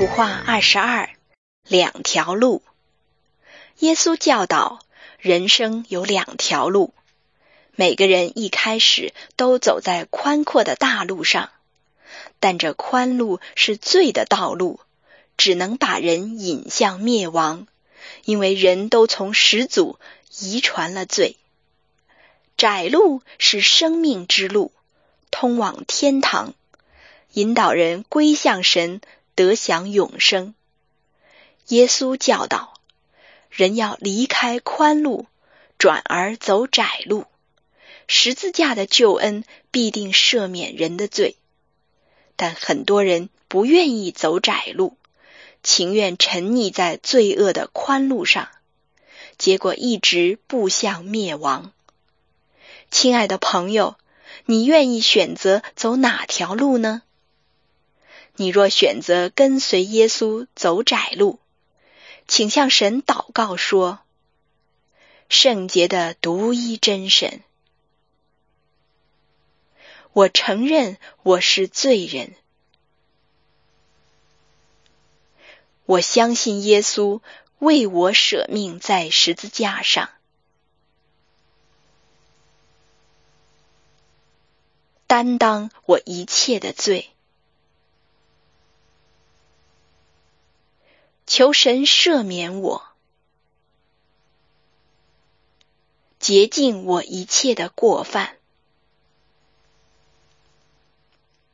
[0.00, 1.10] 图画二十二，
[1.62, 2.62] 两条路。
[3.80, 4.78] 耶稣教导，
[5.18, 6.94] 人生有两条路，
[7.74, 11.50] 每个人一开始都走在宽阔的大路上，
[12.38, 14.80] 但这宽路是罪的道路，
[15.36, 17.66] 只能把人引向灭亡，
[18.24, 19.98] 因为人都从始祖
[20.38, 21.36] 遗传了罪。
[22.56, 24.72] 窄路是生命之路，
[25.30, 26.54] 通往天堂，
[27.34, 29.02] 引导人归向神。
[29.40, 30.54] 得享永生。
[31.68, 32.74] 耶稣教导
[33.48, 35.26] 人要离开宽路，
[35.78, 37.24] 转而走窄路。
[38.06, 41.36] 十字架的救恩必定赦免人的罪，
[42.36, 44.98] 但很多人不愿意走窄路，
[45.62, 48.48] 情愿沉溺在罪恶的宽路上，
[49.38, 51.72] 结果一直步向灭亡。
[52.90, 53.96] 亲爱的朋友，
[54.44, 57.02] 你愿意选择走哪条路呢？
[58.40, 61.38] 你若选择跟随耶稣走窄路，
[62.26, 63.98] 请向神祷告说
[65.28, 67.42] ：“圣洁的独一真神，
[70.14, 72.34] 我承认我是罪人，
[75.84, 77.20] 我相信耶稣
[77.58, 80.08] 为我舍命在十字架上，
[85.06, 87.10] 担当我一切的罪。”
[91.40, 92.84] 求神赦免我，
[96.18, 98.36] 洁净我一切的过犯，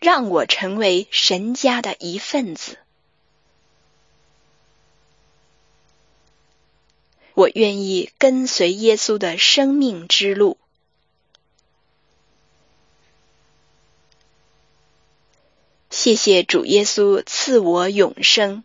[0.00, 2.76] 让我成为神家的一份子。
[7.34, 10.58] 我愿意跟随耶稣的生命之路。
[15.88, 18.64] 谢谢主耶稣赐我永生。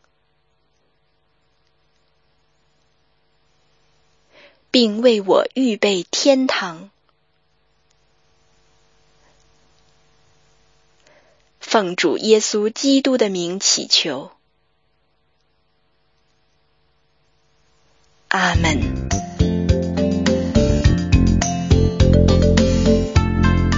[4.73, 6.89] 并为我预备天堂。
[11.59, 14.31] 奉主耶稣基督的名祈求，
[18.29, 19.22] 阿门。